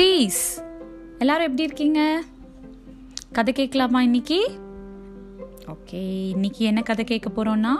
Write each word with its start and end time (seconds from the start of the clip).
Tease 0.00 0.64
எல்லாரும் 1.18 1.42
எப்படி 1.42 1.62
இருக்கீங்க? 1.62 2.22
கதை 3.32 3.54
கேட்கலாமா 3.54 4.02
இன்னைக்கு? 4.02 4.50
ஓகே 5.66 6.28
இன்னைக்கு 6.28 6.64
என்ன 6.64 6.82
கதை 6.82 7.04
கேட்க 7.04 7.30
போறோம்னா 7.30 7.72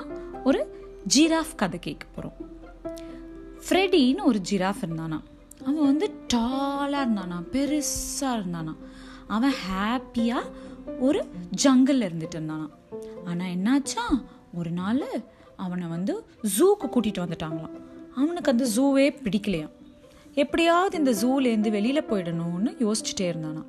ஒரு 0.45 0.87
ஜிராஃப் 1.15 1.55
கதை 1.57 1.79
கேட்க 1.79 2.07
போறோம். 2.17 2.47
ஃப்ரெடின்னு 3.69 4.23
ஒரு 4.23 4.41
ஜிராஃப் 4.51 4.85
இருந்தானா. 4.87 5.21
அவன் 5.63 5.85
வந்து 5.85 6.11
டாலாக 6.35 7.05
இருந்தானா 7.05 7.43
பெருசாக 7.53 7.83
இருந்தானா. 8.21 8.77
அவன் 9.27 9.53
ஹாப்பியாக 9.71 10.43
ஒரு 10.99 11.25
ஜங்கிளில் 11.63 12.09
இருந்துட்டு 12.09 12.35
இருந்தானா. 12.35 12.69
ஆனால் 13.25 13.47
என்னாச்சா? 13.47 14.25
ஒரு 14.55 14.71
நாள் 14.71 15.05
அவனை 15.57 15.87
வந்து 15.87 16.25
ஜூக்கு 16.59 16.85
கூட்டிகிட்டு 16.85 17.23
வந்துட்டாங்களாம். 17.27 17.81
அவனுக்கு 18.17 18.51
அந்த 18.51 18.67
ஜூவே 18.77 19.17
பிடிக்கலையாம். 19.25 19.83
எப்படியாவது 20.35 20.99
இந்த 20.99 21.13
ஜூலேருந்து 21.23 21.71
வெளியில் 21.71 22.09
போயிடணும்னு 22.11 22.71
யோசிச்சுட்டே 22.85 23.27
இருந்தானா. 23.33 23.63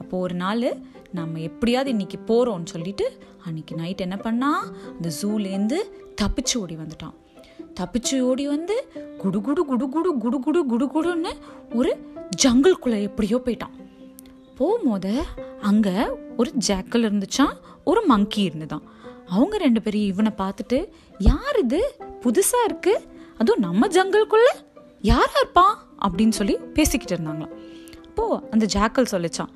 அப்போது 0.00 0.22
ஒரு 0.22 0.34
நாள் 0.34 0.66
நம்ம 1.18 1.40
எப்படியாவது 1.40 1.90
இன்னைக்கு 1.90 2.18
போகிறோம்னு 2.26 2.70
சொல்லிட்டு 2.74 3.06
அன்னைக்கு 3.46 3.74
நைட் 3.74 4.04
என்ன 4.06 4.16
பண்ணால் 4.16 4.64
அந்த 4.92 5.08
ஜூலேருந்து 5.22 5.78
தப்பிச்சு 6.20 6.54
ஓடி 6.56 6.76
வந்துட்டான். 6.82 7.16
தப்பிச்சு 7.80 8.20
ஓடி 8.20 8.44
வந்து 8.46 8.76
குடுகுடு 9.22 9.62
குடுகுடு 9.70 10.10
குடுகுடு 10.24 10.60
குடுகுடுன்னு 10.72 11.32
ஒரு 11.74 11.92
ஜங்குள்குள்ளே 12.44 12.98
எப்படியோ 13.08 13.38
போயிட்டான். 13.44 13.76
போகும்போத 14.58 15.06
அங்கே 15.70 15.96
ஒரு 16.36 16.50
ஜாக்கல் 16.68 17.06
இருந்துச்சான் 17.08 17.54
ஒரு 17.84 18.00
மங்கி 18.06 18.42
இருந்துதான். 18.42 18.84
அவங்க 19.26 19.56
ரெண்டு 19.56 19.82
பேரும் 19.82 20.08
இவனை 20.12 20.32
பார்த்துட்டு 20.38 20.78
யார் 21.18 21.58
இது? 21.64 21.80
புதுசாக 22.24 22.68
இருக்குது 22.68 23.04
அதுவும் 23.38 23.64
நம்ம 23.66 23.86
ஜங்கல்குள்ளே 23.86 24.52
யாரா 25.02 25.38
இருப்பான் 25.40 25.74
அப்படின்னு 26.06 26.34
சொல்லி 26.38 26.54
பேசிக்கிட்டு 26.74 27.14
இருந்தாங்களாம். 27.16 27.54
அப்போது 28.04 28.42
அந்த 28.50 28.66
ஜாக்கல் 28.74 29.10
சொல்லிச்சான் 29.10 29.52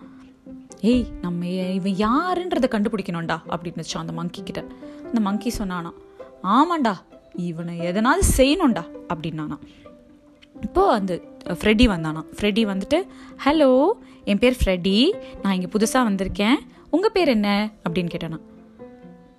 ஏய் 0.80 1.06
நம்ம 1.20 1.46
இவன் 1.46 1.92
யாருன்றதை 1.92 2.68
கண்டுபிடிக்கணும்டா 2.70 3.36
அப்படின்னுச்சான் 3.48 4.04
அந்த 4.04 4.12
மங்கி 4.12 4.42
கிட்ட. 4.42 4.64
அந்த 5.04 5.20
மங்கி 5.20 5.52
சொன்னானா 5.58 5.92
ஆமாண்டா 6.42 6.94
இவனை 7.34 7.78
எதனாவது 7.78 8.22
செய்யணும்டா 8.36 8.84
அப்படின்னானா 9.14 9.58
இப்போது 10.62 10.90
அந்த 10.90 11.14
ஃப்ரெடி 11.46 11.84
வந்தானா 11.88 12.24
ஃப்ரெடி 12.36 12.62
வந்துட்டு 12.72 12.98
ஹலோ 13.44 13.90
என் 14.24 14.38
பேர் 14.38 14.56
ஃப்ரெடி 14.64 15.12
நான் 15.42 15.52
இங்கே 15.52 15.66
புதுசாக 15.66 16.06
வந்திருக்கேன் 16.08 16.56
உங்கள் 16.90 17.12
பேர் 17.12 17.28
என்ன? 17.28 17.70
அப்படின்னு 17.88 18.12
கேட்டானா 18.14 18.38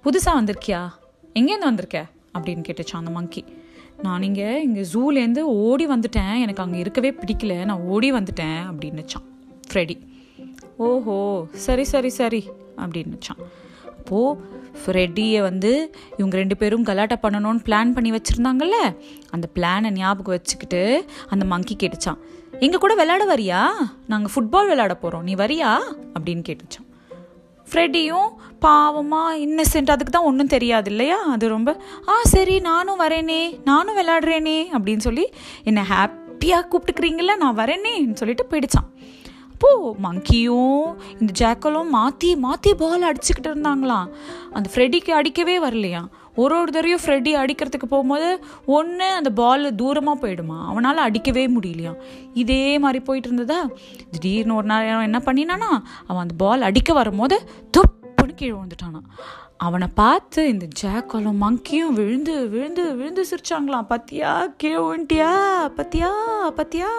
புதுசாக 0.04 0.38
வந்திருக்கியா? 0.40 0.90
எங்கேருந்து 1.34 1.70
வந்திருக்க? 1.72 2.06
அப்படின்னு 2.34 2.64
கேட்டுச்சான் 2.68 3.04
அந்த 3.04 3.12
மங்கி 3.12 3.46
நான் 4.02 4.22
இங்கே 4.22 4.62
இங்கே 4.62 4.84
ஜூலேருந்து 4.94 5.40
ஓடி 5.40 5.88
வந்துட்டேன். 5.88 6.36
எனக்கு 6.40 6.64
அங்கே 6.64 6.80
இருக்கவே 6.80 7.12
பிடிக்கல. 7.12 7.66
நான் 7.66 7.86
ஓடி 7.94 8.12
வந்துட்டேன் 8.12 8.60
அப்படின்னுச்சான். 8.72 9.26
ஃப்ரெடி 9.72 9.96
ஓஹோ 10.78 11.18
சரி 11.66 11.84
சரி 11.84 12.10
சரி 12.10 12.42
அப்படின்னுச்சான். 12.78 13.42
அப்போது 13.86 14.56
ஃப்ரெட்டியை 14.82 15.40
வந்து 15.42 15.72
இவங்க 16.18 16.36
ரெண்டு 16.38 16.58
பேரும் 16.58 16.84
கலாட்டா 16.84 17.18
பண்ணணும்னு 17.22 17.64
பிளான் 17.66 17.94
பண்ணி 17.94 18.12
வச்சுருந்தாங்கல்ல? 18.12 18.78
அந்த 19.30 19.48
பிளானை 19.56 19.90
ஞாபகம் 19.92 20.36
வச்சுக்கிட்டு 20.36 21.06
அந்த 21.30 21.46
மங்கி 21.46 21.76
கேட்டுச்சான். 21.76 22.20
எங்கள் 22.60 22.80
கூட 22.80 22.94
விளையாட 22.96 23.36
வரியா? 23.36 23.62
நாங்கள் 24.08 24.34
ஃபுட்பால் 24.34 24.70
விளையாட 24.72 24.96
போகிறோம் 24.96 25.24
நீ 25.24 25.36
வரியா? 25.36 25.72
அப்படின்னு 26.20 26.44
கேட்டுச்சான். 26.50 26.87
ஃப்ரெடியும் 27.72 28.30
பாவமாக 28.60 29.38
இன்னசென்ட் 29.38 29.92
அதுக்கு 29.92 30.12
தான் 30.12 30.24
ஒன்றும் 30.24 30.48
தெரியாது 30.48 30.92
இல்லையா? 30.92 31.18
அது 31.26 31.48
ரொம்ப 31.48 31.72
ஆ 32.08 32.16
சரி 32.28 32.60
நானும் 32.60 33.00
வரேனே 33.00 33.42
நானும் 33.64 33.98
விளாடுறேனே 33.98 34.60
அப்படின்னு 34.74 34.98
சொல்லி 34.98 35.26
என்னை 35.64 35.84
ஹாப்பியாக 35.84 36.68
கூப்பிட்டுக்கிறீங்களா 36.72 37.36
நான் 37.38 37.56
வரேனேன்னு 37.56 38.14
சொல்லிட்டு 38.14 38.46
போயிடுச்சான் 38.52 38.88
அப்போது 39.60 39.94
மங்கியும் 40.06 40.84
இந்த 41.20 41.32
ஜாக்கலும் 41.40 41.90
மாற்றி 41.90 42.36
மாற்றி 42.36 42.72
பால் 42.82 43.06
அடிச்சுக்கிட்டு 43.10 43.50
இருந்தாங்களாம். 43.52 44.08
அந்த 44.54 44.68
ஃப்ரெடிக்கு 44.74 45.12
அடிக்கவே 45.20 45.56
வரலையா 45.64 46.02
ஒரு 46.36 46.54
ஒரு 46.62 46.72
தடவையும் 46.72 47.02
ஃப்ரெடி 47.04 47.32
அடிக்கிறதுக்கு 47.44 47.88
போகும்போது 47.90 48.28
ஒன்று 48.66 49.08
அந்த 49.20 49.30
பால் 49.30 49.66
தூரமாக 49.76 50.18
போயிடுமா. 50.24 50.58
அவனால் 50.70 51.06
அடிக்கவே 51.08 51.48
முடியலையா 51.48 51.94
இதே 52.34 52.64
மாதிரி 52.84 53.00
போயிட்டு 53.04 53.30
இருந்ததா? 53.30 53.62
திடீர்னு 54.12 54.56
ஒரு 54.56 54.66
நாள் 54.66 55.06
என்ன 55.10 55.22
பண்ணினானா 55.26 55.72
அவன் 56.08 56.24
அந்த 56.26 56.36
பால் 56.38 56.62
அடிக்க 56.62 56.94
வரும்போது 56.94 57.38
தொப்புன்னு 57.78 57.97
கீழே 58.38 58.52
விழுந்துட்டானா. 58.52 59.02
அவனை 59.58 59.88
பார்த்து 59.96 60.42
இந்த 60.48 60.66
ஜாக்கலும் 60.82 61.40
மங்கியும் 61.42 61.94
விழுந்து 62.00 62.34
விழுந்து 62.50 62.84
விழுந்து 62.96 63.26
சிரிச்சாங்களாம். 63.32 63.90
பத்தியா 63.94 64.32
கீழே 64.58 64.78
விழுந்துட்டியா? 64.78 65.32
பத்தியா 65.78 66.12
பத்தியா? 66.60 66.92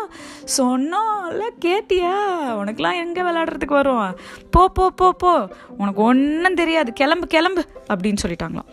சொன்னோம்ல 0.56 1.46
கேட்டியா? 1.64 2.14
உனக்கெல்லாம் 2.60 3.00
எங்கே 3.04 3.22
விளையாடுறதுக்கு 3.22 3.78
வரும்? 3.80 4.16
போ 4.50 4.68
போ 4.68 4.90
போ 4.90 5.12
போ. 5.12 5.32
உனக்கு 5.78 6.02
ஒன்றும் 6.02 6.54
தெரியாது. 6.54 6.92
கிளம்பு 6.92 7.26
கிளம்பு 7.26 7.64
அப்படின்னு 7.88 8.22
சொல்லிட்டாங்களாம். 8.26 8.70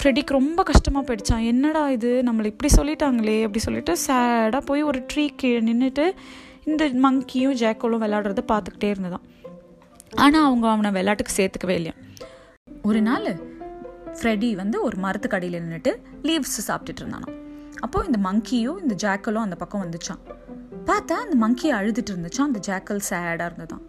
ஃப்ரெடிக்கு 0.00 0.38
ரொம்ப 0.38 0.62
கஷ்டமாக 0.62 1.02
போயிடுச்சான் 1.06 1.46
என்னடா 1.46 1.90
இது? 1.90 2.10
நம்மளை 2.26 2.44
இப்படி 2.44 2.70
சொல்லிட்டாங்களே 2.74 3.38
அப்படி 3.38 3.58
சொல்லிட்டு 3.58 3.94
சேடாக 4.06 4.60
போய் 4.64 4.82
ஒரு 4.82 5.06
ட்ரீ 5.12 5.24
கீழே 5.36 5.60
நின்றுட்டு 5.60 6.04
இந்த 6.64 6.84
மங்கியும் 7.04 7.58
ஜாக்கோலும் 7.62 8.02
விளையாடுறத 8.04 8.42
பார்த்துக்கிட்டே 8.52 8.88
இருந்ததான் 8.90 9.26
ஆனால் 10.14 10.44
அவங்க 10.44 10.68
அவனை 10.68 10.90
விளையாட்டுக்கு 10.90 11.32
சேர்த்துக்கவே 11.36 11.68
இல்லையா. 11.68 11.92
ஒரு 12.82 13.02
நாள் 13.02 13.40
ஃப்ரெடி 14.20 14.54
வந்து 14.54 14.82
ஒரு 14.82 14.96
மரத்துக்கடியில் 15.02 15.62
நின்றுட்டு 15.62 15.96
லீவ்ஸ் 16.22 16.68
சாப்பிட்டுட்டு 16.68 17.00
இருந்தானான் 17.00 17.36
அப்போது 17.78 18.06
இந்த 18.06 18.28
மங்கியும் 18.28 18.82
இந்த 18.82 18.94
ஜாக்கலும் 19.02 19.42
அந்த 19.42 19.56
பக்கம் 19.56 19.82
வந்துச்சான் 19.82 20.18
பார்த்தா 20.86 21.12
அந்த 21.12 21.36
மங்கி 21.36 21.72
அழுதுட்டு 21.72 22.10
இருந்துச்சான் 22.10 22.48
அந்த 22.50 22.60
ஜாக்கல் 22.66 23.00
சேடாக 23.10 23.50
இருந்ததான் 23.50 23.84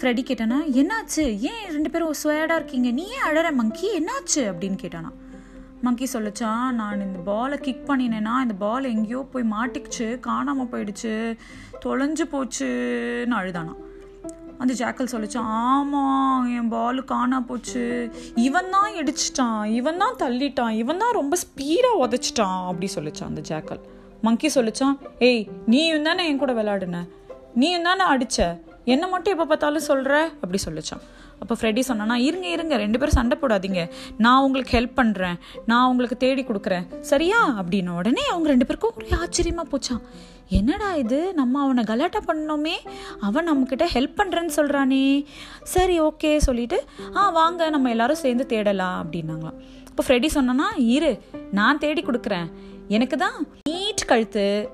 ஃப்ரெடி 0.00 0.22
கேட்டானா 0.22 0.56
என்னாச்சு? 0.72 1.38
ஏன் 1.38 1.70
ரெண்டு 1.70 1.90
பேரும் 1.90 2.14
சேடாக 2.24 2.54
இருக்கீங்க? 2.54 2.90
நீ 2.90 3.04
ஏன் 3.08 3.24
அழற 3.30 3.52
மங்கி 3.52 4.00
என்னாச்சு? 4.00 4.34
அப்படின்னு 4.34 4.76
கேட்டானா 4.82 5.10
மங்கி 5.82 6.08
சொல்லிச்சான் 6.12 6.70
நான் 6.70 7.00
இந்த 7.00 7.18
பாலை 7.18 7.58
கிக் 7.58 7.90
பண்ணினேன்னா 7.90 8.40
இந்த 8.42 8.54
பால் 8.58 8.84
எங்கேயோ 8.84 9.28
போய் 9.32 9.42
மாட்டிக்கிச்சு 9.42 10.20
காணாமல் 10.20 10.66
போயிடுச்சு 10.66 11.38
தொலைஞ்சு 11.84 12.22
போச்சுன்னு 12.32 13.30
அழுதானா 13.30 13.74
அந்த 14.62 14.74
ஜாக்கல் 14.80 15.12
சொல்லிச்சான் 15.12 15.48
ஆமாம் 15.68 16.44
என் 16.56 16.68
பால் 16.74 17.00
காணா 17.04 17.38
போச்சு. 17.40 17.84
இவன் 18.46 18.70
தான் 18.74 18.90
இடிச்சிட்டான். 19.00 19.64
இவன் 19.78 20.00
தான் 20.02 20.18
தள்ளிட்டான். 20.22 20.74
இவன் 20.82 21.00
தான் 21.02 21.16
ரொம்ப 21.20 21.36
ஸ்பீடாக 21.44 22.02
உதச்சிட்டான். 22.04 22.60
அப்படி 22.70 22.88
சொல்லிச்சான் 22.96 23.30
அந்த 23.32 23.42
ஜாக்கல் 23.50 23.82
மங்கி 24.26 24.48
சொல்லிச்சான் 24.54 24.96
ஏய் 25.28 25.42
நீயும் 25.72 26.06
தானே 26.08 26.24
என் 26.30 26.42
கூட 26.42 26.52
விளையாடுன? 26.58 27.00
நீயும் 27.60 27.88
தானே 27.88 28.04
அடிச்ச? 28.12 28.38
என்ன 28.84 29.08
மட்டும் 29.08 29.32
எப்போ 29.32 29.46
பார்த்தாலும் 29.46 29.88
சொல்கிற 29.90 30.22
அப்படி 30.24 30.58
சொல்லிச்சான் 30.64 31.02
அப்போ 31.40 31.54
ஃப்ரெடி 31.60 31.80
சொன்னா 31.80 32.16
இருங்க 32.16 32.48
இருங்க 32.48 32.76
ரெண்டு 32.76 32.98
பேரும் 32.98 33.14
சண்டை 33.14 33.38
போடாதீங்க. 33.40 33.90
நான் 34.16 34.42
உங்களுக்கு 34.42 34.78
ஹெல்ப் 34.78 34.98
பண்ணுறேன் 35.00 35.36
நான் 35.66 35.88
உங்களுக்கு 35.88 36.16
தேடி 36.16 36.42
கொடுக்குறேன். 36.42 36.84
சரியா? 37.00 37.62
அப்படின்ன 37.62 37.88
உடனே 37.88 38.26
அவங்க 38.30 38.48
ரெண்டு 38.48 38.66
பேருக்கும் 38.66 38.94
ஒரே 38.96 39.08
ஆச்சரியமாக 39.10 39.70
போச்சான் 39.72 40.02
என்னடா 40.48 40.94
இது? 40.94 41.34
நம்ம 41.34 41.60
அவனை 41.62 41.84
கலாட்டா 41.84 42.20
பண்ணோமே. 42.26 42.76
அவன் 43.20 43.48
நம்மக்கிட்ட 43.50 43.86
ஹெல்ப் 43.94 44.18
பண்ணுறேன்னு 44.20 44.54
சொல்கிறானே 44.56 45.24
சரி 45.62 46.00
ஓகே 46.00 46.36
சொல்லிட்டு 46.36 46.84
ஆ 47.16 47.30
வாங்க 47.30 47.70
நம்ம 47.70 47.90
எல்லாரும் 47.90 48.16
சேர்ந்து 48.16 48.46
தேடலாம் 48.46 49.04
அப்படின்னாங்களாம். 49.04 49.58
இப்போ 49.88 50.04
ஃப்ரெடி 50.06 50.28
சொன்னானா 50.34 50.68
இரு 50.76 51.22
நான் 51.50 51.78
தேடி 51.78 52.02
கொடுக்குறேன். 52.02 52.46
எனக்கு 52.88 53.16
தான் 53.16 53.46
நீட் 53.68 54.04
கழுத்து 54.06 54.70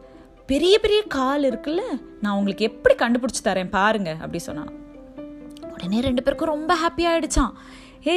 பெரிய 0.48 0.78
பெரிய 0.78 1.02
கால் 1.02 1.42
இருக்குல்ல 1.42 1.82
நான் 2.20 2.36
உங்களுக்கு 2.36 2.64
எப்படி 2.64 2.94
கண்டுபிடிச்சி 2.94 3.42
தரேன் 3.44 3.70
பாருங்க 3.70 4.10
அப்படி 4.20 4.40
சொன்னானா. 4.46 4.72
உடனே 5.72 6.00
ரெண்டு 6.00 6.22
பேருக்கும் 6.22 6.52
ரொம்ப 6.54 6.72
ஹாப்பி 6.74 7.04
ஆயிடுச்சான் 7.10 7.52
ஏ 8.06 8.16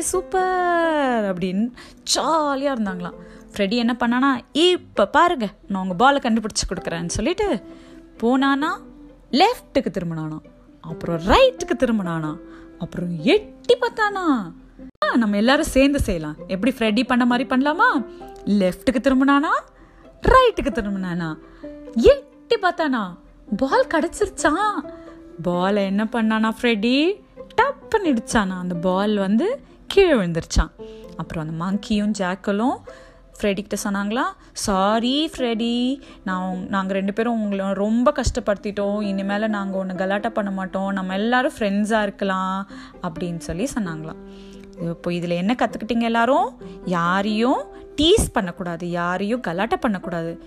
சூப்பர்! 0.00 1.24
அப்படின்னு 1.30 1.64
ஜாலியாக 2.12 2.74
இருந்தாங்களாம். 2.76 3.18
ஃப்ரெடி 3.52 3.76
என்ன 3.76 3.96
பண்ணானா 4.00 4.30
இப்போ 4.52 5.06
பாருங்க 5.06 5.46
நான் 5.68 5.82
உங்கள் 5.82 5.96
பாலை 5.96 6.20
கண்டுபிடிச்சி 6.24 6.64
கொடுக்குறேன்னு 6.68 7.16
சொல்லிட்டு 7.18 7.46
போனானா 8.22 8.70
லெஃப்ட்டுக்கு 9.32 9.92
திரும்பினானா 9.96 10.38
அப்புறம் 10.84 11.20
ரைட்டுக்கு 11.32 11.76
திரும்பினானா 11.84 12.32
அப்புறம் 12.78 13.12
எட்டி 13.34 13.76
பார்த்தானா 13.84 14.24
நம்ம 15.16 15.36
எல்லாரும் 15.36 15.72
சேர்ந்து 15.76 16.00
செய்யலாம். 16.00 16.36
எப்படி 16.48 16.72
ஃப்ரெடி 16.78 17.02
பண்ண 17.06 17.24
மாதிரி 17.26 17.48
பண்ணலாமா? 17.48 17.88
லெஃப்ட்டுக்கு 18.60 19.00
திரும்பினானா 19.06 19.52
ரைட்டுக்கு 20.22 20.70
திரும்பினானா. 20.72 21.28
எட்டி 21.94 22.56
பார்த்தானா? 22.62 23.16
பால் 23.56 23.86
கிடச்சிருச்சா? 23.86 24.52
பாலை 25.42 25.84
என்ன 25.84 26.04
பண்ணானா 26.04 26.50
ஃப்ரெடி 26.60 27.12
டப்புன்னு 27.62 28.16
இடிச்சானா. 28.16 28.58
அந்த 28.58 28.74
பால் 28.74 29.16
வந்து 29.16 29.60
கீழே 29.86 30.12
விழுந்துருச்சான். 30.12 30.70
அப்புறம் 31.16 31.48
அந்த 31.48 31.64
மங்கியும் 31.64 32.12
ஜாக்கலும் 32.18 32.76
ஃப்ரெடிக்கிட்ட 33.40 33.76
சொன்னாங்களா 33.84 34.22
சாரி 34.52 35.30
ஃப்ரெடி 35.36 36.00
நான் 36.24 36.66
நாங்கள் 36.68 36.96
ரெண்டு 36.96 37.12
பேரும் 37.12 37.42
உங்களை 37.42 37.72
ரொம்ப 37.72 38.12
கஷ்டப்படுத்திட்டோம். 38.12 39.02
இனிமேல் 39.02 39.48
நாங்கள் 39.48 39.80
ஒன்று 39.80 39.94
கலாட்டா 39.94 40.30
பண்ண 40.30 40.50
மாட்டோம். 40.50 40.92
நம்ம 40.92 41.14
எல்லாரும் 41.14 41.52
ஃப்ரெண்ட்ஸாக 41.58 42.02
இருக்கலாம். 42.02 42.68
அப்படின்னு 43.02 43.38
சொல்லி 43.38 43.68
சொன்னாங்களாம் 43.78 44.16
இப்போ 44.80 45.12
இதில் 45.12 45.30
என்ன 45.30 45.56
கற்றுக்கிட்டீங்க 45.58 46.00
எல்லாரும்? 46.00 46.60
யாரையும் 46.84 47.62
டீஸ் 47.96 48.26
பண்ணக்கூடாது. 48.32 48.90
யாரையும் 48.90 49.40
கலாட்டா 49.40 49.76
பண்ணக்கூடாது. 49.76 50.42